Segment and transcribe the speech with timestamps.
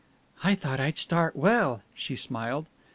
[0.43, 2.65] "I thought I'd start well," she smiled.